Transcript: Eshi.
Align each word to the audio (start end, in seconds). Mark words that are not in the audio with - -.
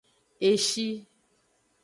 Eshi. 0.49 0.89